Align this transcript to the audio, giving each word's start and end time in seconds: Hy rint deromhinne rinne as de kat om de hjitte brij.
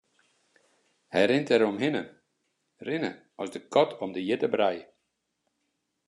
Hy 1.13 1.21
rint 1.27 1.47
deromhinne 1.49 2.03
rinne 2.85 3.11
as 3.41 3.51
de 3.53 3.59
kat 3.73 3.91
om 4.03 4.11
de 4.13 4.21
hjitte 4.23 4.49
brij. 4.55 4.79